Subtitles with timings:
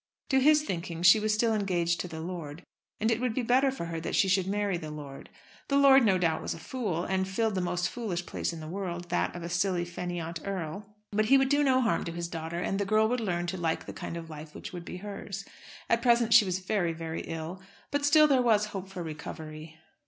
[0.29, 2.63] To his thinking she was still engaged to the lord,
[2.99, 5.29] and it would be better for her that she should marry the lord.
[5.67, 8.67] The lord no doubt was a fool, and filled the most foolish place in the
[8.67, 10.95] world, that of a silly fainéant earl.
[11.11, 13.57] But he would do no harm to his daughter, and the girl would learn to
[13.57, 15.45] like the kind of life which would be hers.
[15.87, 17.61] At present she was very, very ill,
[17.91, 19.77] but still there was hope for recovery.